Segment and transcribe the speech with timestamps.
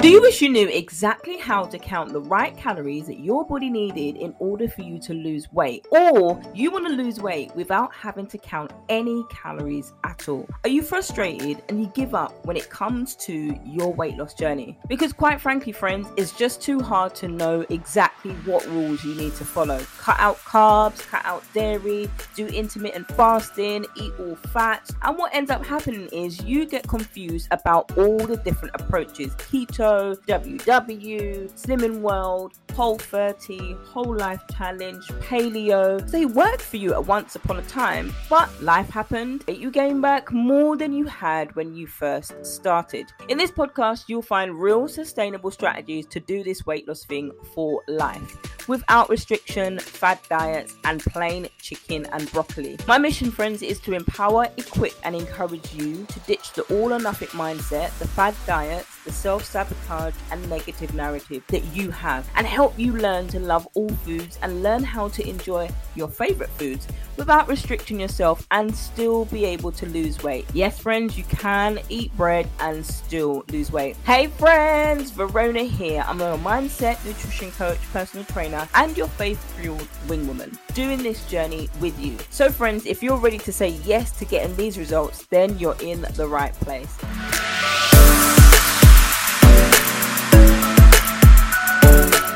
[0.00, 3.68] Do you wish you knew exactly how to count the right calories that your body
[3.68, 5.86] needed in order for you to lose weight?
[5.90, 10.48] Or you want to lose weight without having to count any calories at all?
[10.64, 14.78] Are you frustrated and you give up when it comes to your weight loss journey?
[14.88, 19.34] Because, quite frankly, friends, it's just too hard to know exactly what rules you need
[19.34, 19.84] to follow.
[19.98, 24.94] Cut out carbs, cut out dairy, do intermittent fasting, eat all fats.
[25.02, 29.89] And what ends up happening is you get confused about all the different approaches keto
[29.90, 36.08] WW, Slimming World, Whole 30, Whole Life Challenge, Paleo.
[36.10, 39.44] They worked for you at once upon a time, but life happened.
[39.48, 43.06] You gained back more than you had when you first started.
[43.28, 47.82] In this podcast, you'll find real sustainable strategies to do this weight loss thing for
[47.88, 48.36] life
[48.70, 52.76] without restriction, fad diets, and plain chicken and broccoli.
[52.86, 57.00] My mission, friends, is to empower, equip, and encourage you to ditch the all or
[57.00, 62.46] nothing mindset, the fad diets, the self sabotage, and negative narrative that you have, and
[62.46, 66.86] help you learn to love all foods and learn how to enjoy your favorite foods
[67.20, 70.46] without restricting yourself and still be able to lose weight.
[70.54, 73.94] Yes, friends, you can eat bread and still lose weight.
[74.06, 76.02] Hey, friends, Verona here.
[76.08, 81.24] I'm a mindset, nutrition coach, personal trainer, and your faith fueled wing woman doing this
[81.26, 82.16] journey with you.
[82.30, 86.00] So, friends, if you're ready to say yes to getting these results, then you're in
[86.16, 86.96] the right place.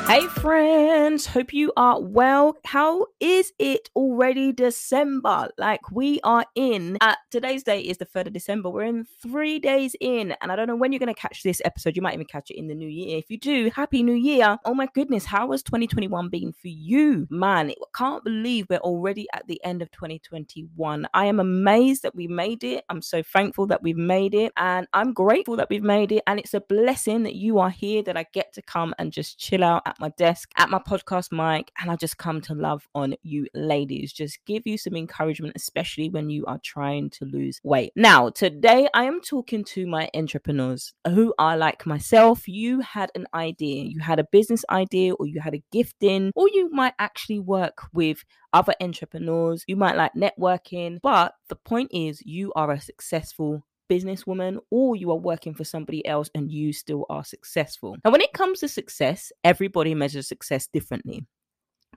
[0.06, 2.58] Hey friends, hope you are well.
[2.66, 5.48] How is it already December?
[5.56, 8.68] Like we are in at today's date is the 3rd of December.
[8.68, 11.96] We're in three days in, and I don't know when you're gonna catch this episode.
[11.96, 13.16] You might even catch it in the new year.
[13.16, 14.58] If you do, happy new year.
[14.66, 17.26] Oh my goodness, how has 2021 been for you?
[17.30, 21.08] Man, I can't believe we're already at the end of 2021.
[21.14, 22.84] I am amazed that we made it.
[22.90, 26.22] I'm so thankful that we've made it, and I'm grateful that we've made it.
[26.26, 29.38] And it's a blessing that you are here, that I get to come and just
[29.38, 32.88] chill out at my desk, at my podcast mic, and I just come to love
[32.94, 34.12] on you ladies.
[34.12, 37.92] Just give you some encouragement, especially when you are trying to lose weight.
[37.94, 42.48] Now, today I am talking to my entrepreneurs who are like myself.
[42.48, 46.48] You had an idea, you had a business idea, or you had a gifting, or
[46.48, 49.64] you might actually work with other entrepreneurs.
[49.68, 55.10] You might like networking, but the point is, you are a successful businesswoman or you
[55.10, 57.96] are working for somebody else and you still are successful.
[58.04, 61.26] Now, when it comes to success, everybody measures success differently.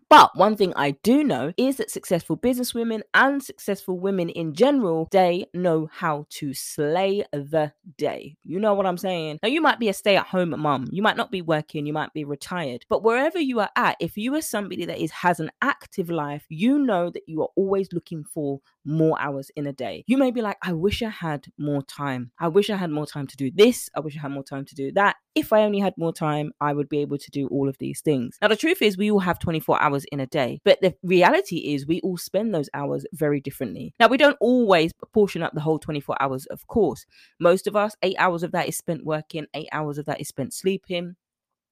[0.10, 5.10] But one thing I do know is that successful businesswomen and successful women in general,
[5.12, 8.38] they know how to slay the day.
[8.46, 9.40] You know what I'm saying?
[9.44, 11.94] Now, you might be a stay at home mom, you might not be working, you
[11.94, 15.42] might be retired, but wherever you are at, if you are somebody that is has
[15.42, 19.74] an active life, you know that you are always looking for more hours in a
[19.74, 20.06] day.
[20.08, 22.32] You may be like, I wish I had more time.
[22.40, 23.90] I wish I had more time to do this.
[23.94, 25.18] I wish I had more time to do that.
[25.38, 28.02] If I only had more time, I would be able to do all of these
[28.02, 28.38] things.
[28.42, 31.74] Now, the truth is, we all have 24 hours in a day, but the reality
[31.74, 33.94] is, we all spend those hours very differently.
[34.00, 37.06] Now, we don't always portion up the whole 24 hours, of course.
[37.40, 40.28] Most of us, eight hours of that is spent working, eight hours of that is
[40.28, 41.16] spent sleeping.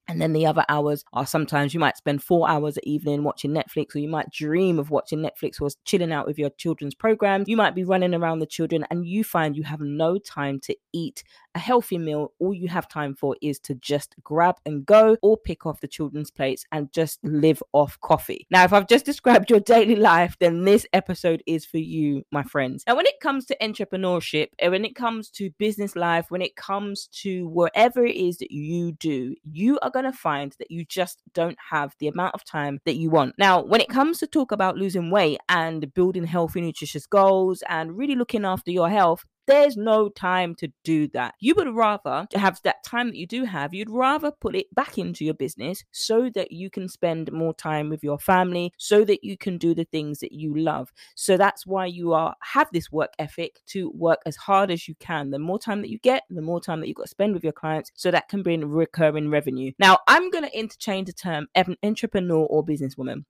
[0.07, 3.51] And then the other hours are sometimes you might spend four hours at evening watching
[3.51, 7.47] Netflix, or you might dream of watching Netflix or chilling out with your children's programs.
[7.47, 10.75] You might be running around the children and you find you have no time to
[10.93, 11.23] eat
[11.55, 15.37] a healthy meal, all you have time for is to just grab and go or
[15.37, 18.45] pick off the children's plates and just live off coffee.
[18.51, 22.43] Now, if I've just described your daily life, then this episode is for you, my
[22.43, 22.83] friends.
[22.85, 27.07] Now, when it comes to entrepreneurship, when it comes to business life, when it comes
[27.23, 31.21] to whatever it is that you do, you are going to find that you just
[31.33, 33.35] don't have the amount of time that you want.
[33.37, 37.97] Now, when it comes to talk about losing weight and building healthy, nutritious goals and
[37.97, 41.35] really looking after your health, there's no time to do that.
[41.39, 44.97] You would rather have that time that you do have, you'd rather put it back
[44.97, 49.23] into your business so that you can spend more time with your family, so that
[49.23, 50.91] you can do the things that you love.
[51.15, 54.95] So that's why you are have this work ethic to work as hard as you
[54.99, 55.31] can.
[55.31, 57.43] The more time that you get, the more time that you've got to spend with
[57.43, 59.71] your clients, so that can bring recurring revenue.
[59.79, 61.47] Now, I'm going to interchange the term
[61.83, 63.25] entrepreneur or businesswoman.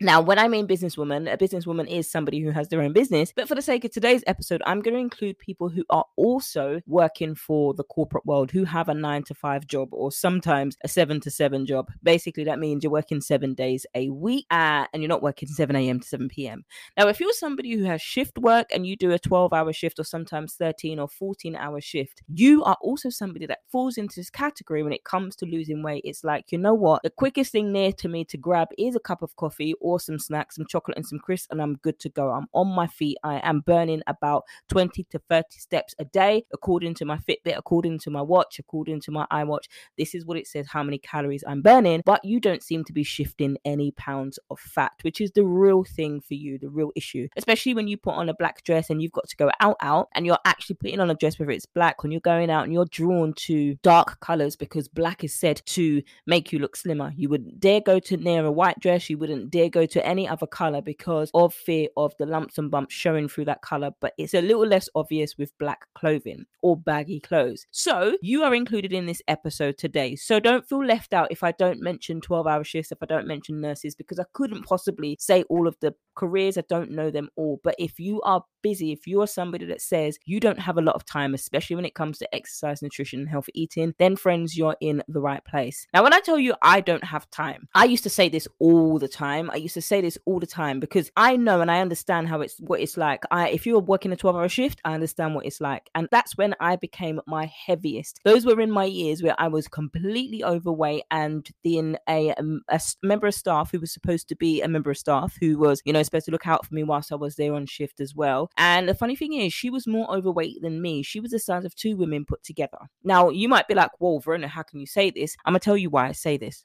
[0.00, 3.32] Now, when I mean businesswoman, a businesswoman is somebody who has their own business.
[3.34, 6.80] But for the sake of today's episode, I'm going to include people who are also
[6.86, 10.88] working for the corporate world, who have a nine to five job or sometimes a
[10.88, 11.92] seven to seven job.
[12.02, 15.74] Basically, that means you're working seven days a week uh, and you're not working 7
[15.76, 16.00] a.m.
[16.00, 16.64] to 7 p.m.
[16.96, 19.98] Now, if you're somebody who has shift work and you do a 12 hour shift
[19.98, 24.30] or sometimes 13 or 14 hour shift, you are also somebody that falls into this
[24.30, 26.02] category when it comes to losing weight.
[26.04, 27.02] It's like, you know what?
[27.02, 30.52] The quickest thing near to me to grab is a cup of coffee awesome snack,
[30.52, 32.30] some chocolate and some crisps, and I'm good to go.
[32.30, 33.18] I'm on my feet.
[33.22, 37.98] I am burning about 20 to 30 steps a day, according to my Fitbit, according
[38.00, 39.68] to my watch, according to my iWatch.
[39.96, 42.92] This is what it says how many calories I'm burning, but you don't seem to
[42.92, 46.90] be shifting any pounds of fat, which is the real thing for you, the real
[46.96, 49.76] issue, especially when you put on a black dress and you've got to go out,
[49.80, 52.64] out, and you're actually putting on a dress, whether it's black, when you're going out
[52.64, 57.12] and you're drawn to dark colors because black is said to make you look slimmer.
[57.16, 60.28] You wouldn't dare go to near a white dress, you wouldn't dare go to any
[60.28, 64.14] other color because of fear of the lumps and bumps showing through that color, but
[64.16, 67.66] it's a little less obvious with black clothing or baggy clothes.
[67.72, 70.14] So, you are included in this episode today.
[70.16, 73.26] So, don't feel left out if I don't mention 12 hour shifts, if I don't
[73.26, 76.56] mention nurses, because I couldn't possibly say all of the careers.
[76.56, 77.60] I don't know them all.
[77.62, 80.82] But if you are busy, if you are somebody that says you don't have a
[80.82, 84.56] lot of time, especially when it comes to exercise, nutrition, and healthy eating, then friends,
[84.56, 85.86] you're in the right place.
[85.92, 88.98] Now, when I tell you I don't have time, I used to say this all
[88.98, 89.50] the time.
[89.50, 92.40] I used to say this all the time because I know and I understand how
[92.40, 93.22] it's what it's like.
[93.30, 95.90] I if you are working a 12 hour shift, I understand what it's like.
[95.94, 98.20] And that's when I became my heaviest.
[98.24, 102.80] Those were in my years where I was completely overweight and then a, um, a
[103.02, 105.92] member of staff who was supposed to be a member of staff who was, you
[105.92, 108.50] know, supposed to look out for me whilst I was there on shift as well.
[108.56, 111.02] And the funny thing is, she was more overweight than me.
[111.02, 112.78] She was the size of two women put together.
[113.02, 115.36] Now, you might be like, well, Verona, how can you say this?
[115.44, 116.64] I'm to tell you why I say this.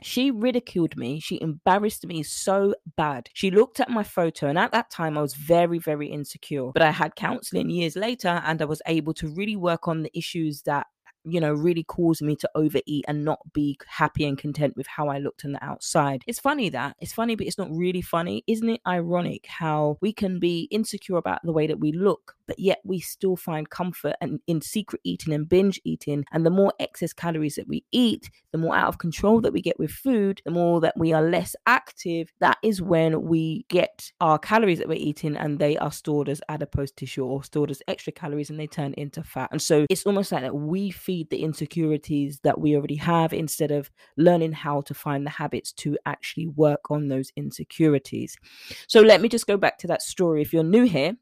[0.00, 1.20] She ridiculed me.
[1.20, 3.30] She embarrassed me so bad.
[3.34, 6.70] She looked at my photo, and at that time, I was very, very insecure.
[6.72, 10.10] But I had counseling years later, and I was able to really work on the
[10.16, 10.86] issues that
[11.24, 15.08] you know, really caused me to overeat and not be happy and content with how
[15.08, 16.22] I looked on the outside.
[16.26, 18.42] It's funny that it's funny, but it's not really funny.
[18.46, 22.58] Isn't it ironic how we can be insecure about the way that we look, but
[22.58, 26.24] yet we still find comfort and in secret eating and binge eating.
[26.32, 29.62] And the more excess calories that we eat, the more out of control that we
[29.62, 32.32] get with food, the more that we are less active.
[32.40, 36.40] That is when we get our calories that we're eating and they are stored as
[36.48, 39.48] adipose tissue or stored as extra calories and they turn into fat.
[39.52, 43.70] And so it's almost like that we feed the insecurities that we already have instead
[43.70, 48.34] of learning how to find the habits to actually work on those insecurities.
[48.86, 50.40] So let me just go back to that story.
[50.40, 51.14] If you're new here,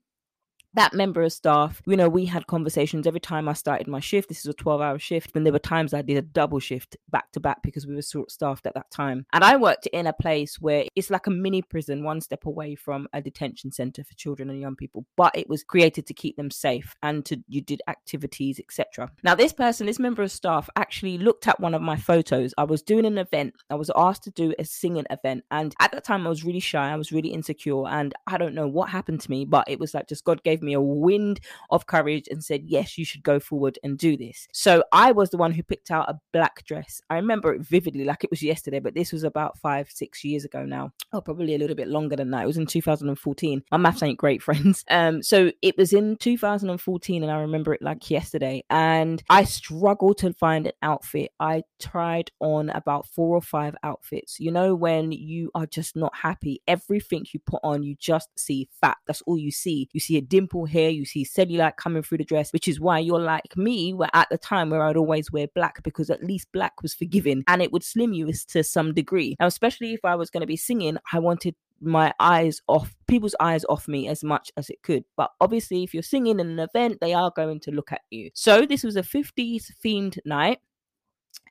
[0.75, 4.29] that member of staff, you know, we had conversations every time I started my shift.
[4.29, 5.35] This is a 12 hour shift.
[5.35, 8.03] And there were times I did a double shift back to back because we were
[8.03, 9.27] short staffed at that time.
[9.33, 12.75] And I worked in a place where it's like a mini prison, one step away
[12.75, 16.37] from a detention center for children and young people, but it was created to keep
[16.37, 19.11] them safe and to you did activities, etc.
[19.25, 22.55] Now, this person, this member of staff actually looked at one of my photos.
[22.57, 23.55] I was doing an event.
[23.71, 25.45] I was asked to do a singing event.
[25.51, 26.93] And at that time, I was really shy.
[26.93, 27.89] I was really insecure.
[27.89, 30.60] And I don't know what happened to me, but it was like just God gave
[30.61, 31.41] gave me a wind
[31.71, 34.47] of courage and said, Yes, you should go forward and do this.
[34.53, 37.01] So I was the one who picked out a black dress.
[37.11, 40.45] I remember it vividly, like it was yesterday, but this was about five, six years
[40.45, 40.93] ago now.
[41.13, 42.45] Oh, probably a little bit longer than that.
[42.45, 43.63] It was in 2014.
[43.71, 44.85] My maths ain't great, friends.
[44.91, 48.65] Um, so it was in 2014, and I remember it like yesterday.
[48.71, 51.33] And I struggled to find an outfit.
[51.41, 54.39] I tried on about four or five outfits.
[54.39, 58.69] You know, when you are just not happy, everything you put on, you just see
[58.81, 58.99] fat.
[59.07, 59.89] That's all you see.
[59.93, 62.81] You see a dimple dimple here, you see cellulite coming through the dress, which is
[62.81, 66.25] why you're like me, where at the time where I'd always wear black because at
[66.25, 69.37] least black was forgiving and it would slim you to some degree.
[69.41, 73.35] Now, especially if I was going to be singing, I wanted my eyes off people's
[73.41, 75.05] eyes off me as much as it could.
[75.17, 78.31] But obviously, if you're singing in an event, they are going to look at you.
[78.35, 80.59] So this was a 50s themed night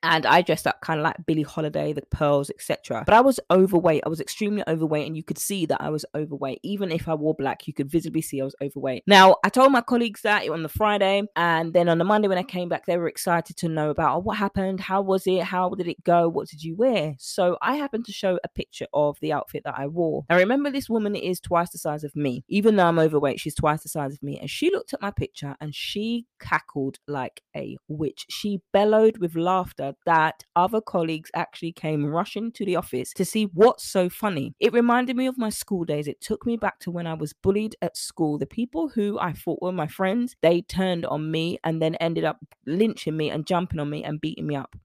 [0.03, 3.03] and I dressed up kind of like Billie Holiday, the pearls, etc.
[3.05, 4.03] But I was overweight.
[4.05, 6.59] I was extremely overweight, and you could see that I was overweight.
[6.63, 9.03] Even if I wore black, you could visibly see I was overweight.
[9.07, 12.37] Now, I told my colleagues that on the Friday, and then on the Monday when
[12.37, 15.43] I came back, they were excited to know about oh, what happened, how was it,
[15.43, 17.15] how did it go, what did you wear?
[17.19, 20.25] So I happened to show a picture of the outfit that I wore.
[20.29, 22.43] I remember this woman is twice the size of me.
[22.47, 25.11] Even though I'm overweight, she's twice the size of me, and she looked at my
[25.11, 28.25] picture and she cackled like a witch.
[28.29, 33.45] She bellowed with laughter that other colleagues actually came rushing to the office to see
[33.53, 34.53] what's so funny.
[34.59, 36.07] It reminded me of my school days.
[36.07, 38.37] It took me back to when I was bullied at school.
[38.37, 42.23] The people who I thought were my friends, they turned on me and then ended
[42.23, 44.75] up lynching me and jumping on me and beating me up.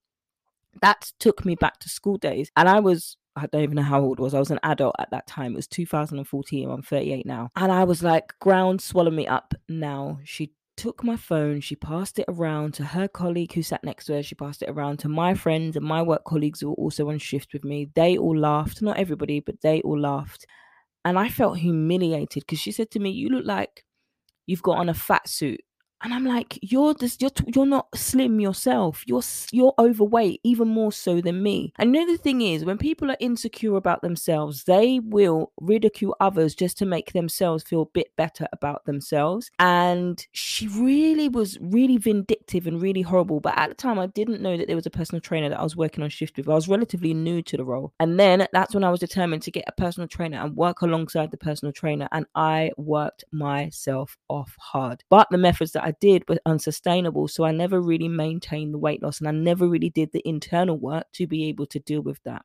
[0.83, 2.51] That took me back to school days.
[2.57, 4.35] And I was I don't even know how old I was.
[4.35, 5.53] I was an adult at that time.
[5.53, 6.71] It was 2014.
[6.71, 7.51] I'm 38 now.
[7.57, 10.21] And I was like, ground swallow me up now.
[10.25, 14.15] She took my phone, she passed it around to her colleague who sat next to
[14.15, 17.09] her, she passed it around to my friends and my work colleagues who were also
[17.11, 17.91] on shift with me.
[17.95, 20.47] They all laughed, not everybody, but they all laughed.
[21.05, 23.85] And I felt humiliated because she said to me, You look like
[24.47, 25.61] you've got on a fat suit.
[26.05, 29.03] And I'm like, you're this, you're you're not slim yourself.
[29.07, 31.73] You're you're overweight, even more so than me.
[31.79, 36.55] And know the thing is, when people are insecure about themselves, they will ridicule others
[36.55, 39.51] just to make themselves feel a bit better about themselves.
[39.59, 43.41] And she really was really vindictive and really horrible.
[43.41, 45.65] But at the time, I didn't know that there was a personal trainer that I
[45.65, 46.51] was working on shift with.
[46.51, 49.51] I was relatively new to the role, and then that's when I was determined to
[49.51, 52.11] get a personal trainer and work alongside the personal trainer.
[52.13, 55.03] And I worked myself off hard.
[55.09, 57.29] But the methods that I did were unsustainable.
[57.29, 60.79] So I never really maintained the weight loss and I never really did the internal
[60.79, 62.45] work to be able to deal with that.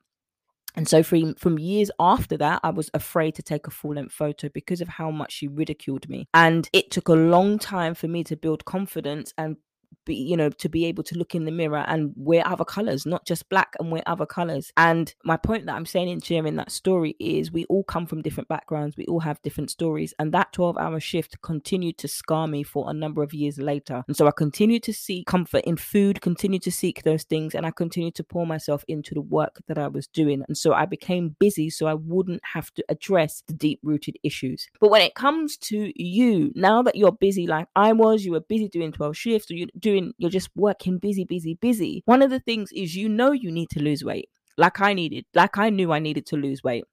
[0.76, 4.12] And so from from years after that, I was afraid to take a full length
[4.12, 6.28] photo because of how much she ridiculed me.
[6.32, 9.56] And it took a long time for me to build confidence and
[10.04, 13.06] be you know to be able to look in the mirror and wear other colors
[13.06, 14.72] not just black and wear other colors.
[14.76, 18.22] And my point that i'm saying in sharing that story is we all come from
[18.22, 18.96] different backgrounds.
[18.96, 20.14] We all have different stories.
[20.18, 24.02] And that 12 hour shift continued to scar me for a number of years later.
[24.06, 27.66] And so i continued to seek comfort in food continued to seek those things and
[27.66, 30.42] i continued to pour myself into the work that i was doing.
[30.48, 34.68] And so i became busy so i wouldn't have to address the deep rooted issues.
[34.80, 38.40] But when it comes to you now that you're busy like i was you were
[38.40, 42.02] busy doing 12 shifts or you doing, you're just working busy, busy, busy.
[42.06, 45.24] One of the things is you know you need to lose weight, like I needed,
[45.34, 46.84] like I knew I needed to lose weight.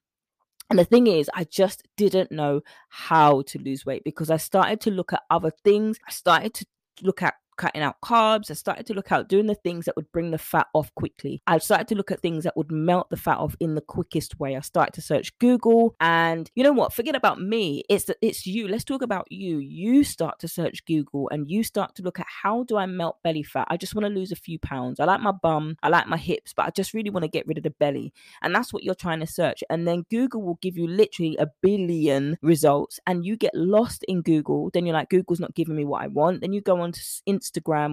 [0.70, 4.82] And the thing is, I just didn't know how to lose weight because I started
[4.82, 5.98] to look at other things.
[6.06, 6.66] I started to
[7.04, 8.50] look at cutting out carbs.
[8.50, 11.42] I started to look out doing the things that would bring the fat off quickly.
[11.48, 14.40] I started to look at things that would melt the fat off in the quickest
[14.40, 14.56] way.
[14.56, 16.94] I started to search Google and you know what?
[16.94, 17.84] Forget about me.
[17.90, 18.68] It's that it's you.
[18.68, 19.58] Let's talk about you.
[19.58, 23.18] You start to search Google and you start to look at how do I melt
[23.24, 23.68] belly fat?
[23.70, 25.00] I just want to lose a few pounds.
[25.00, 27.48] I like my bum, I like my hips, but I just really want to get
[27.48, 28.14] rid of the belly.
[28.42, 29.64] And that's what you're trying to search.
[29.70, 34.22] And then Google will give you literally a billion results and you get lost in
[34.22, 34.70] Google.
[34.74, 36.42] Then you're like, Google's not giving me what I want.
[36.42, 37.47] Then you go on to Instagram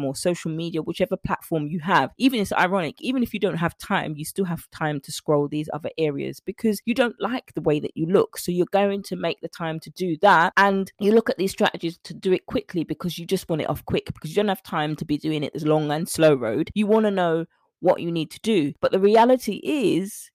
[0.04, 2.10] or social media, whichever platform you have.
[2.18, 5.48] Even it's ironic, even if you don't have time, you still have time to scroll
[5.48, 8.38] these other areas because you don't like the way that you look.
[8.38, 10.52] So you're going to make the time to do that.
[10.56, 13.68] And you look at these strategies to do it quickly because you just want it
[13.68, 16.34] off quick because you don't have time to be doing it as long and slow
[16.34, 16.70] road.
[16.74, 17.46] You want to know
[17.80, 18.72] what you need to do.
[18.80, 20.30] But the reality is,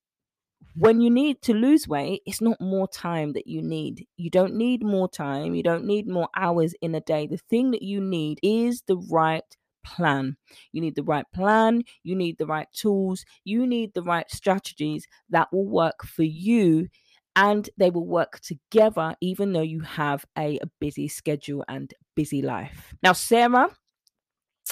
[0.79, 4.07] when you need to lose weight, it's not more time that you need.
[4.15, 5.53] You don't need more time.
[5.53, 7.27] You don't need more hours in a day.
[7.27, 9.43] The thing that you need is the right
[9.83, 10.38] plan.
[10.71, 11.83] You need the right plan.
[12.03, 13.25] You need the right tools.
[13.43, 16.88] You need the right strategies that will work for you
[17.36, 22.93] and they will work together even though you have a, busy schedule and busy life.
[23.03, 23.69] Now, Sarah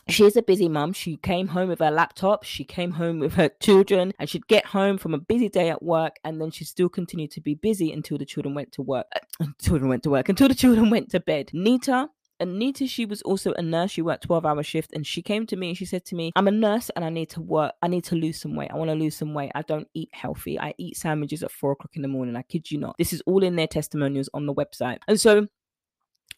[0.09, 0.93] she's a busy mum.
[0.93, 4.67] She came home with her laptop, she came home with her children, and she'd get
[4.67, 7.91] home from a busy day at work, and then she'd still continue to be busy
[7.91, 9.07] until the children went to work.
[9.15, 11.51] Uh, children went to work until the children went to bed.
[11.53, 12.09] Nita
[12.39, 13.91] Anita, she was also a nurse.
[13.91, 16.31] She worked 12 hour shift and she came to me and she said to me,
[16.35, 17.73] I'm a nurse and I need to work.
[17.81, 18.69] I need to lose some weight.
[18.71, 19.51] I want to lose some weight.
[19.55, 20.59] I don't eat healthy.
[20.59, 22.35] I eat sandwiches at four o'clock in the morning.
[22.35, 22.95] I kid you not.
[22.97, 24.99] This is all in their testimonials on the website.
[25.07, 25.47] And so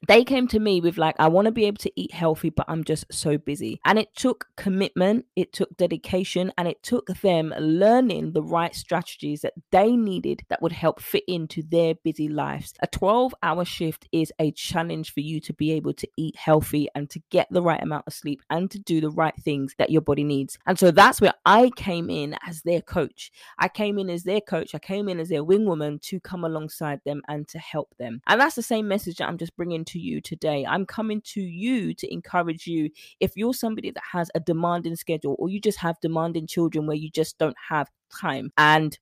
[0.07, 2.65] they came to me with like i want to be able to eat healthy but
[2.69, 3.79] i'm just so busy.
[3.85, 9.41] And it took commitment it took dedication and it took them learning the right strategies
[9.41, 12.73] that they needed that would help fit into their busy lives.
[12.81, 16.87] A 12 hour shift is a challenge for you to be able to eat healthy
[16.95, 19.89] and to get the right amount of sleep and to do the right things that
[19.89, 20.57] your body needs.
[20.65, 23.31] And so that's where i came in as their coach.
[23.57, 24.75] I came in as their coach.
[24.75, 28.21] I came in as their wing woman to come alongside them and to help them.
[28.27, 30.65] And that's the same message that i'm just bringing to you today.
[30.65, 32.89] I'm coming to you to encourage you.
[33.19, 36.97] If you're somebody that has a demanding schedule or you just have demanding children where
[36.97, 38.97] you just don't have time and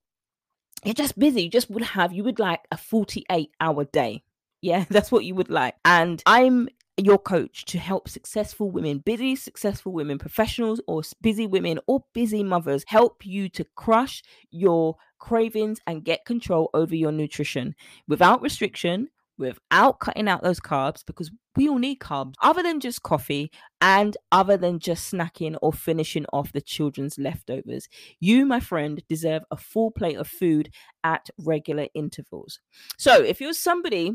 [0.84, 4.24] you're just busy, you just would have, you would like a 48 hour day.
[4.62, 5.75] Yeah, that's what you would like.
[5.86, 11.79] And I'm your coach to help successful women, busy, successful women, professionals, or busy women,
[11.86, 17.75] or busy mothers help you to crush your cravings and get control over your nutrition
[18.08, 23.03] without restriction, without cutting out those carbs because we all need carbs other than just
[23.03, 23.51] coffee
[23.82, 27.88] and other than just snacking or finishing off the children's leftovers.
[28.20, 30.70] You, my friend, deserve a full plate of food
[31.03, 32.60] at regular intervals.
[32.98, 34.13] So, if you're somebody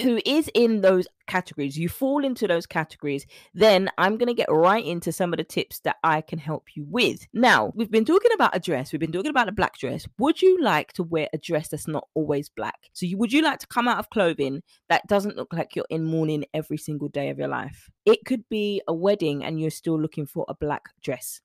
[0.00, 4.50] who is in those categories, you fall into those categories, then I'm going to get
[4.50, 7.26] right into some of the tips that I can help you with.
[7.32, 10.06] Now, we've been talking about a dress, we've been talking about a black dress.
[10.18, 12.78] Would you like to wear a dress that's not always black?
[12.92, 15.86] So, you, would you like to come out of clothing that doesn't look like you're
[15.90, 17.90] in mourning every single day of your life?
[18.04, 21.40] It could be a wedding and you're still looking for a black dress.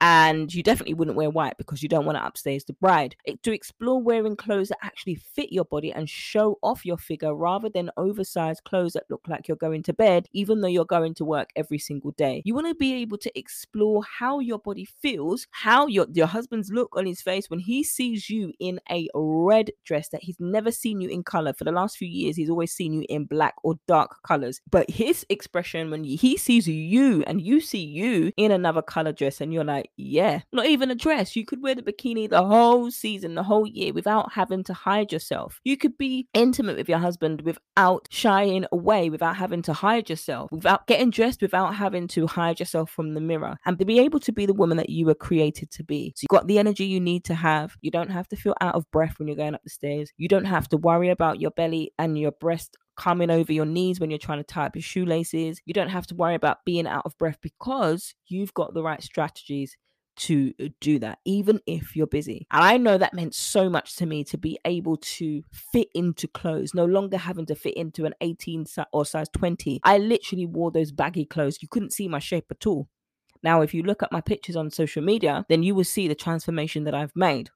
[0.00, 3.16] And you definitely wouldn't wear white because you don't want to upstage the bride.
[3.42, 7.68] To explore wearing clothes that actually fit your body and show off your figure rather
[7.68, 11.24] than oversized clothes that look like you're going to bed, even though you're going to
[11.24, 12.42] work every single day.
[12.44, 16.70] You want to be able to explore how your body feels, how your, your husband's
[16.70, 20.70] look on his face when he sees you in a red dress that he's never
[20.70, 21.52] seen you in color.
[21.52, 24.60] For the last few years, he's always seen you in black or dark colors.
[24.70, 29.40] But his expression when he sees you and you see you in another color dress
[29.40, 31.36] and you're like, yeah, not even a dress.
[31.36, 35.12] You could wear the bikini the whole season, the whole year without having to hide
[35.12, 35.60] yourself.
[35.64, 40.50] You could be intimate with your husband without shying away, without having to hide yourself,
[40.52, 44.20] without getting dressed, without having to hide yourself from the mirror, and to be able
[44.20, 46.12] to be the woman that you were created to be.
[46.16, 47.76] So you've got the energy you need to have.
[47.80, 50.12] You don't have to feel out of breath when you're going up the stairs.
[50.16, 54.00] You don't have to worry about your belly and your breast coming over your knees
[54.00, 55.62] when you're trying to tie up your shoelaces.
[55.64, 59.02] You don't have to worry about being out of breath because you've got the right
[59.02, 59.76] strategies
[60.16, 62.46] to do that, even if you're busy.
[62.50, 66.26] And I know that meant so much to me to be able to fit into
[66.26, 69.80] clothes, no longer having to fit into an 18 or size 20.
[69.84, 71.62] I literally wore those baggy clothes.
[71.62, 72.88] You couldn't see my shape at all.
[73.44, 76.16] Now, if you look at my pictures on social media, then you will see the
[76.16, 77.50] transformation that I've made.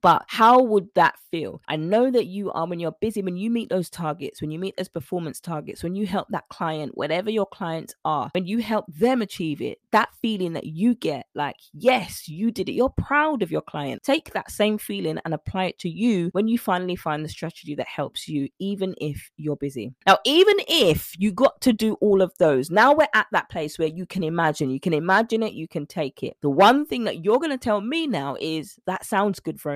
[0.00, 1.62] But how would that feel?
[1.68, 4.58] I know that you are when you're busy, when you meet those targets, when you
[4.58, 8.58] meet those performance targets, when you help that client, whatever your clients are, when you
[8.58, 12.72] help them achieve it, that feeling that you get like, yes, you did it.
[12.72, 14.02] You're proud of your client.
[14.02, 17.74] Take that same feeling and apply it to you when you finally find the strategy
[17.74, 19.92] that helps you, even if you're busy.
[20.06, 23.78] Now, even if you got to do all of those, now we're at that place
[23.78, 26.36] where you can imagine, you can imagine it, you can take it.
[26.42, 29.74] The one thing that you're going to tell me now is that sounds good for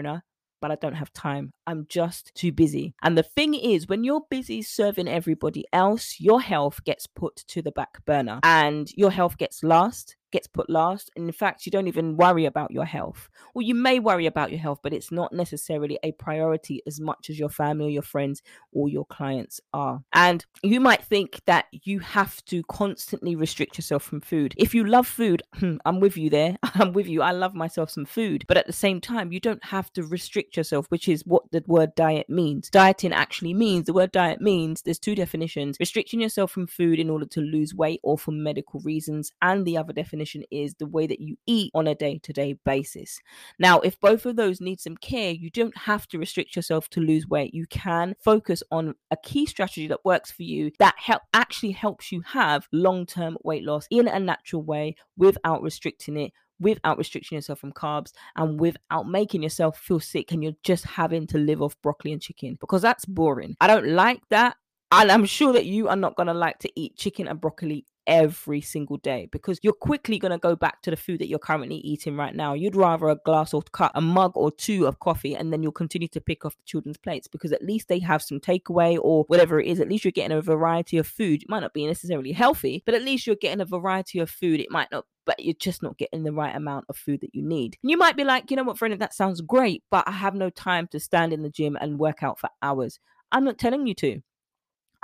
[0.64, 1.52] but I don't have time.
[1.66, 2.94] I'm just too busy.
[3.02, 7.60] And the thing is, when you're busy serving everybody else, your health gets put to
[7.60, 11.12] the back burner and your health gets last gets put last.
[11.14, 13.28] And in fact, you don't even worry about your health.
[13.54, 17.30] Well, you may worry about your health, but it's not necessarily a priority as much
[17.30, 20.02] as your family or your friends or your clients are.
[20.12, 24.54] And you might think that you have to constantly restrict yourself from food.
[24.56, 26.56] If you love food, hmm, I'm with you there.
[26.74, 27.22] I'm with you.
[27.22, 28.44] I love myself some food.
[28.48, 31.62] But at the same time, you don't have to restrict yourself, which is what the
[31.68, 32.70] word diet means.
[32.70, 37.08] Dieting actually means the word diet means there's two definitions restricting yourself from food in
[37.08, 40.86] order to lose weight or for medical reasons, and the other definition definition is the
[40.86, 43.20] way that you eat on a day to day basis.
[43.58, 47.00] Now, if both of those need some care, you don't have to restrict yourself to
[47.00, 47.54] lose weight.
[47.54, 52.10] You can focus on a key strategy that works for you that help actually helps
[52.10, 57.34] you have long term weight loss in a natural way without restricting it without restricting
[57.34, 61.60] yourself from carbs and without making yourself feel sick and you're just having to live
[61.60, 63.56] off broccoli and chicken because that's boring.
[63.60, 64.56] I don't like that.
[64.92, 67.84] And I'm sure that you are not going to like to eat chicken and broccoli
[68.06, 71.38] every single day because you're quickly going to go back to the food that you're
[71.38, 72.54] currently eating right now.
[72.54, 75.72] You'd rather a glass or cup, a mug or two of coffee, and then you'll
[75.72, 79.24] continue to pick off the children's plates because at least they have some takeaway or
[79.28, 79.80] whatever it is.
[79.80, 81.42] At least you're getting a variety of food.
[81.42, 84.60] It might not be necessarily healthy, but at least you're getting a variety of food.
[84.60, 87.42] It might not but you're just not getting the right amount of food that you
[87.42, 87.78] need.
[87.82, 90.34] And you might be like, you know what, friend, that sounds great, but I have
[90.34, 93.00] no time to stand in the gym and work out for hours.
[93.32, 94.20] I'm not telling you to.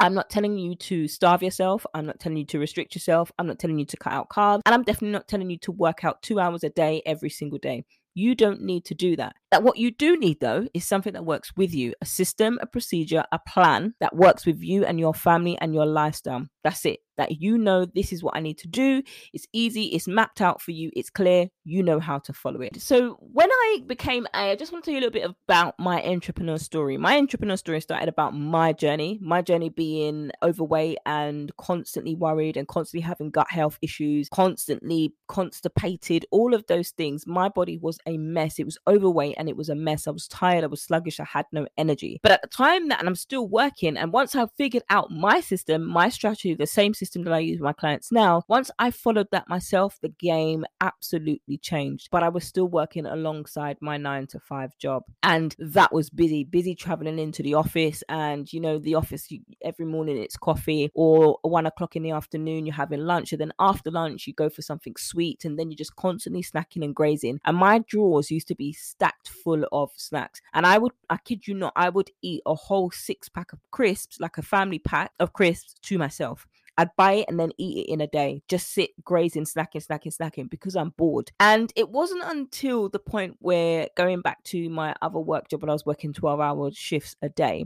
[0.00, 1.84] I'm not telling you to starve yourself.
[1.92, 3.30] I'm not telling you to restrict yourself.
[3.38, 4.62] I'm not telling you to cut out carbs.
[4.64, 7.58] And I'm definitely not telling you to work out two hours a day every single
[7.58, 7.84] day.
[8.14, 9.36] You don't need to do that.
[9.50, 12.66] That what you do need though is something that works with you, a system, a
[12.66, 16.46] procedure, a plan that works with you and your family and your lifestyle.
[16.64, 17.00] That's it.
[17.20, 19.02] That you know this is what I need to do.
[19.34, 22.80] It's easy, it's mapped out for you, it's clear, you know how to follow it.
[22.80, 25.74] So when I became a, I just want to tell you a little bit about
[25.78, 26.96] my entrepreneur story.
[26.96, 32.66] My entrepreneur story started about my journey, my journey being overweight and constantly worried and
[32.68, 37.26] constantly having gut health issues, constantly constipated, all of those things.
[37.26, 38.58] My body was a mess.
[38.58, 40.08] It was overweight and it was a mess.
[40.08, 42.18] I was tired, I was sluggish, I had no energy.
[42.22, 45.40] But at the time that, and I'm still working, and once I figured out my
[45.40, 48.42] system, my strategy the same system that I use with my clients now.
[48.48, 52.08] Once I followed that myself, the game absolutely changed.
[52.10, 55.04] But I was still working alongside my nine to five job.
[55.22, 58.02] And that was busy, busy traveling into the office.
[58.08, 62.12] And, you know, the office you, every morning it's coffee or one o'clock in the
[62.12, 63.32] afternoon, you're having lunch.
[63.32, 65.44] And then after lunch, you go for something sweet.
[65.44, 67.40] And then you're just constantly snacking and grazing.
[67.44, 70.40] And my drawers used to be stacked full of snacks.
[70.54, 73.58] And I would, I kid you not, I would eat a whole six pack of
[73.70, 76.46] crisps, like a family pack of crisps to myself.
[76.78, 78.42] I'd buy it and then eat it in a day.
[78.48, 81.30] Just sit grazing, snacking, snacking, snacking because I'm bored.
[81.38, 85.70] And it wasn't until the point where going back to my other work job when
[85.70, 87.64] I was working 12 hour shifts a day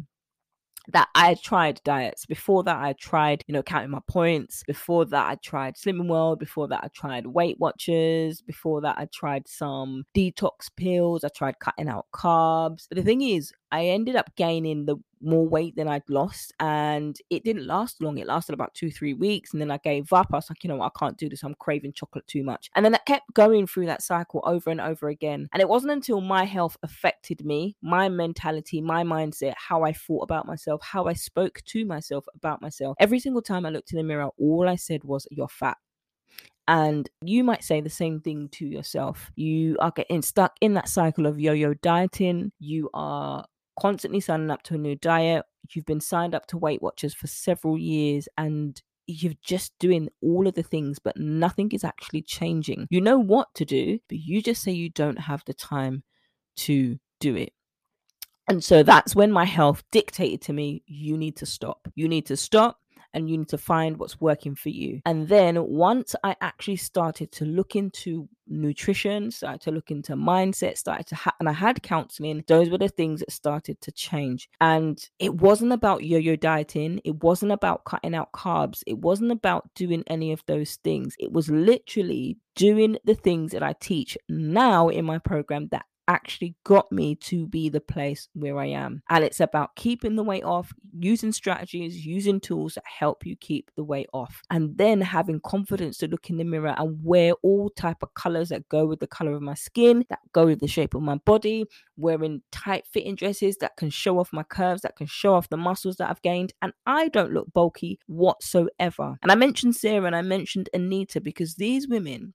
[0.88, 2.26] that I tried diets.
[2.26, 4.62] Before that, I tried, you know, counting my points.
[4.66, 6.38] Before that, I tried Slimming World.
[6.38, 8.42] Before that, I tried Weight Watchers.
[8.42, 11.24] Before that, I tried some detox pills.
[11.24, 12.86] I tried cutting out carbs.
[12.88, 17.18] But the thing is, I ended up gaining the more weight than I'd lost, and
[17.28, 18.18] it didn't last long.
[18.18, 20.28] It lasted about two, three weeks, and then I gave up.
[20.32, 21.42] I was like, you know, I can't do this.
[21.42, 24.80] I'm craving chocolate too much, and then that kept going through that cycle over and
[24.80, 25.48] over again.
[25.52, 30.22] And it wasn't until my health affected me, my mentality, my mindset, how I thought
[30.22, 32.96] about myself, how I spoke to myself about myself.
[33.00, 35.78] Every single time I looked in the mirror, all I said was, "You're fat."
[36.68, 39.32] And you might say the same thing to yourself.
[39.34, 42.52] You are getting stuck in that cycle of yo yo dieting.
[42.60, 43.44] You are
[43.78, 45.44] constantly signing up to a new diet.
[45.70, 50.46] You've been signed up to Weight Watchers for several years and you're just doing all
[50.46, 52.86] of the things, but nothing is actually changing.
[52.90, 56.02] You know what to do, but you just say you don't have the time
[56.56, 57.52] to do it.
[58.48, 61.88] And so that's when my health dictated to me, you need to stop.
[61.94, 62.78] You need to stop
[63.14, 65.00] and you need to find what's working for you.
[65.06, 70.76] And then once I actually started to look into nutrition, started to look into mindset,
[70.76, 74.50] started to ha- and I had counseling, those were the things that started to change.
[74.60, 79.72] And it wasn't about yo-yo dieting, it wasn't about cutting out carbs, it wasn't about
[79.74, 81.14] doing any of those things.
[81.18, 86.54] It was literally doing the things that I teach now in my program that actually
[86.64, 89.02] got me to be the place where I am.
[89.08, 93.70] And it's about keeping the weight off, using strategies, using tools that help you keep
[93.76, 94.42] the weight off.
[94.50, 98.48] And then having confidence to look in the mirror and wear all type of colors
[98.50, 101.16] that go with the color of my skin, that go with the shape of my
[101.16, 101.64] body,
[101.96, 105.56] wearing tight fitting dresses that can show off my curves, that can show off the
[105.56, 106.52] muscles that I've gained.
[106.62, 109.16] And I don't look bulky whatsoever.
[109.22, 112.34] And I mentioned Sarah and I mentioned Anita because these women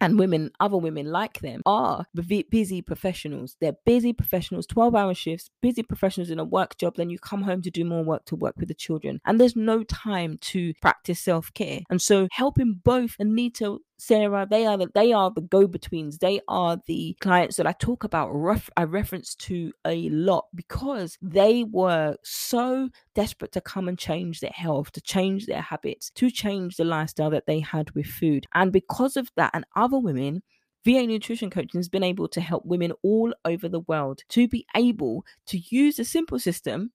[0.00, 2.06] and women, other women like them, are
[2.50, 3.56] busy professionals.
[3.60, 6.96] They're busy professionals, 12 hour shifts, busy professionals in a work job.
[6.96, 9.20] Then you come home to do more work to work with the children.
[9.24, 11.80] And there's no time to practice self care.
[11.90, 16.18] And so helping both Anita Sarah, they are the they are the go-betweens.
[16.18, 18.30] They are the clients that I talk about.
[18.32, 24.40] Ref, I reference to a lot because they were so desperate to come and change
[24.40, 28.46] their health, to change their habits, to change the lifestyle that they had with food.
[28.54, 30.42] And because of that, and other women
[30.84, 34.66] VA Nutrition Coaching has been able to help women all over the world to be
[34.76, 36.92] able to use a simple system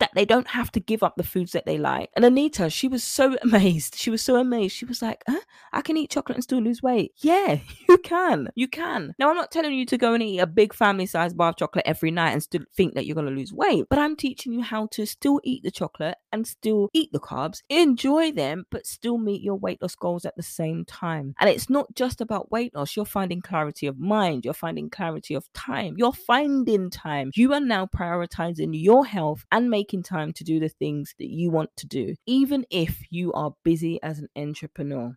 [0.00, 2.10] that they don't have to give up the foods that they like.
[2.16, 3.94] And Anita, she was so amazed.
[3.96, 4.76] She was so amazed.
[4.76, 5.40] She was like, huh?
[5.72, 7.12] I can eat chocolate and still lose weight.
[7.18, 8.48] Yeah, you can.
[8.54, 9.14] You can.
[9.18, 11.56] Now, I'm not telling you to go and eat a big family sized bar of
[11.56, 14.52] chocolate every night and still think that you're going to lose weight, but I'm teaching
[14.52, 18.86] you how to still eat the chocolate and still eat the carbs, enjoy them, but
[18.86, 21.34] still meet your weight loss goals at the same time.
[21.38, 22.96] And it's not just about weight loss.
[22.96, 24.44] You're finding clarity of mind.
[24.44, 25.94] You're finding clarity of time.
[25.96, 27.30] You're finding time.
[27.34, 31.50] You are now prioritizing your health and making time to do the things that you
[31.50, 35.16] want to do, even if you are busy as an entrepreneur.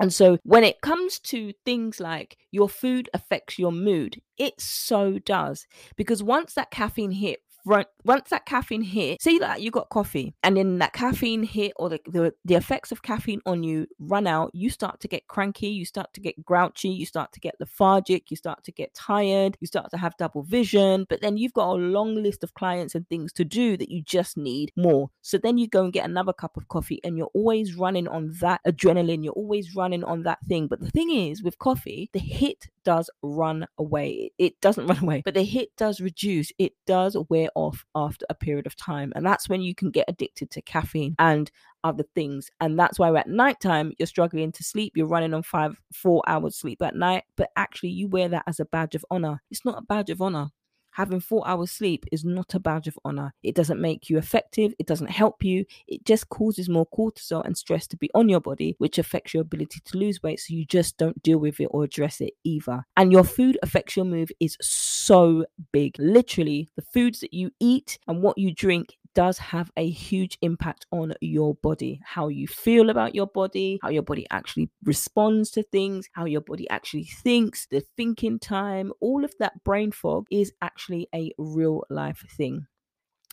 [0.00, 5.18] And so when it comes to things like your food affects your mood, it so
[5.18, 5.66] does.
[5.96, 10.56] Because once that caffeine hit once that caffeine hit, say that you got coffee and
[10.56, 14.50] then that caffeine hit or the, the, the effects of caffeine on you run out,
[14.52, 18.30] you start to get cranky, you start to get grouchy, you start to get lethargic,
[18.30, 21.70] you start to get tired, you start to have double vision, but then you've got
[21.70, 25.10] a long list of clients and things to do that you just need more.
[25.22, 28.32] So then you go and get another cup of coffee and you're always running on
[28.40, 30.66] that adrenaline, you're always running on that thing.
[30.66, 34.32] But the thing is, with coffee, the hit does run away.
[34.38, 36.52] It doesn't run away, but the hit does reduce.
[36.58, 39.12] It does wear off after a period of time.
[39.14, 41.50] And that's when you can get addicted to caffeine and
[41.84, 42.50] other things.
[42.60, 44.92] And that's why at nighttime you're struggling to sleep.
[44.96, 48.60] You're running on five, four hours sleep at night, but actually you wear that as
[48.60, 49.42] a badge of honor.
[49.50, 50.50] It's not a badge of honor
[50.92, 53.34] having four hours sleep is not a badge of honor.
[53.42, 54.74] It doesn't make you effective.
[54.78, 55.64] It doesn't help you.
[55.86, 59.42] It just causes more cortisol and stress to be on your body, which affects your
[59.42, 60.40] ability to lose weight.
[60.40, 62.84] So you just don't deal with it or address it either.
[62.96, 65.96] And your food affects your mood is so big.
[65.98, 70.86] Literally, the foods that you eat and what you drink does have a huge impact
[70.90, 75.62] on your body, how you feel about your body, how your body actually responds to
[75.62, 80.52] things, how your body actually thinks, the thinking time, all of that brain fog is
[80.60, 82.66] actually a real life thing.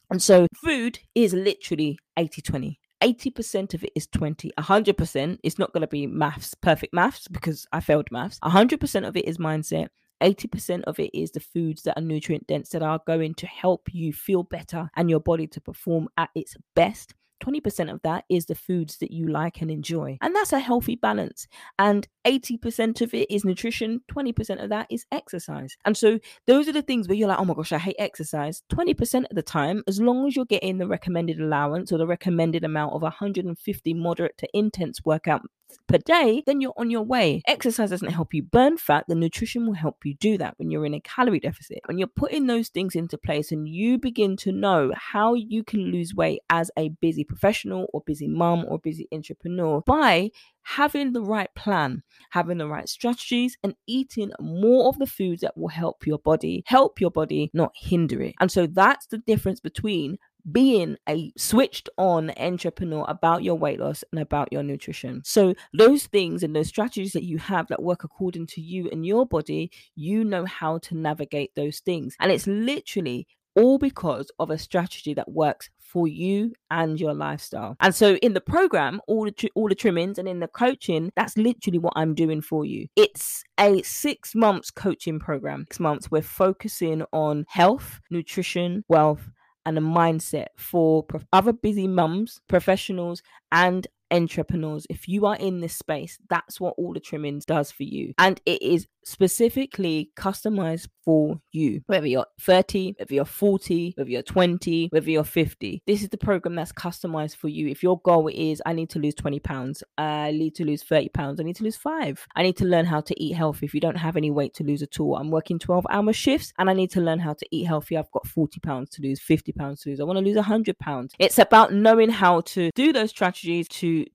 [0.09, 2.79] And so food is literally 80 20.
[3.01, 7.65] 80% of it is 20 100% it's not going to be maths perfect maths because
[7.71, 9.87] i failed maths 100% of it is mindset
[10.21, 13.87] 80% of it is the foods that are nutrient dense that are going to help
[13.91, 17.13] you feel better and your body to perform at its best.
[17.39, 20.17] 20% of that is the foods that you like and enjoy.
[20.21, 21.47] And that's a healthy balance.
[21.77, 25.77] And 80% of it is nutrition, 20% of that is exercise.
[25.85, 28.61] And so those are the things where you're like, oh my gosh, I hate exercise.
[28.71, 32.63] 20% of the time, as long as you're getting the recommended allowance or the recommended
[32.63, 35.41] amount of 150 moderate to intense workout
[35.87, 37.41] per day, then you're on your way.
[37.47, 40.85] Exercise doesn't help you burn fat, the nutrition will help you do that when you're
[40.85, 41.79] in a calorie deficit.
[41.85, 45.91] When you're putting those things into place and you begin to know how you can
[45.91, 50.31] lose weight as a busy professional or busy mom or busy entrepreneur by
[50.63, 55.57] having the right plan, having the right strategies, and eating more of the foods that
[55.57, 58.35] will help your body, help your body, not hinder it.
[58.39, 60.17] And so that's the difference between
[60.51, 65.21] being a switched on entrepreneur about your weight loss and about your nutrition.
[65.23, 69.05] So, those things and those strategies that you have that work according to you and
[69.05, 72.15] your body, you know how to navigate those things.
[72.19, 77.75] And it's literally all because of a strategy that works for you and your lifestyle.
[77.79, 81.11] And so in the program, all the tr- all the trimmings and in the coaching,
[81.15, 82.87] that's literally what I'm doing for you.
[82.95, 85.65] It's a 6 months coaching program.
[85.69, 89.29] 6 months we're focusing on health, nutrition, wealth
[89.69, 94.85] and a mindset for other busy mums, professionals, and entrepreneurs.
[94.89, 98.13] If you are in this space, that's what all the trimmings does for you.
[98.17, 101.81] And it is specifically customized for you.
[101.87, 105.81] Whether you're 30, whether you're 40, whether you're 20, whether you're 50.
[105.87, 107.67] This is the program that's customized for you.
[107.67, 111.09] If your goal is I need to lose 20 pounds, I need to lose 30
[111.09, 112.25] pounds, I need to lose five.
[112.35, 114.63] I need to learn how to eat healthy if you don't have any weight to
[114.63, 115.15] lose at all.
[115.15, 117.97] I'm working 12 hour shifts and I need to learn how to eat healthy.
[117.97, 119.99] I've got 40 pounds to lose, 50 pounds to lose.
[119.99, 121.13] I want to lose 100 pounds.
[121.19, 123.67] It's about knowing how to do those strategies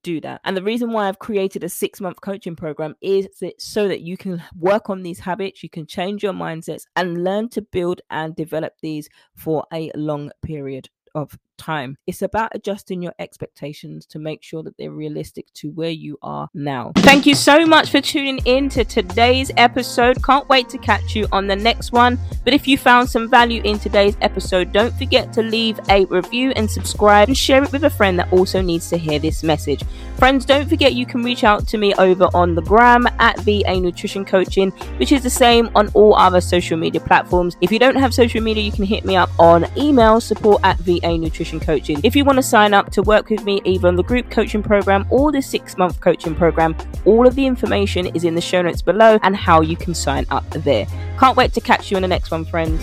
[0.03, 0.41] do that.
[0.45, 4.01] And the reason why I've created a six month coaching program is that so that
[4.01, 8.01] you can work on these habits, you can change your mindsets and learn to build
[8.11, 11.97] and develop these for a long period of time.
[12.07, 16.49] It's about adjusting your expectations to make sure that they're realistic to where you are
[16.55, 16.93] now.
[16.97, 20.23] Thank you so much for tuning in to today's episode.
[20.23, 22.19] Can't wait to catch you on the next one.
[22.45, 26.53] But if you found some value in today's episode, don't forget to leave a review
[26.57, 29.83] and subscribe and share it with a friend that also needs to hear this message.
[30.19, 33.81] Friends, don't forget you can reach out to me over on the gram at VA
[33.81, 37.57] Nutrition Coaching, which is the same on all other social media platforms.
[37.61, 40.79] If you don't have social media, you can hit me up on email support at
[40.79, 42.01] VA Nutrition nutrition coaching.
[42.03, 44.63] If you want to sign up to work with me either on the group coaching
[44.63, 48.63] program or the six month coaching program, all of the information is in the show
[48.63, 50.87] notes below and how you can sign up there.
[51.19, 52.83] Can't wait to catch you in the next one, friends.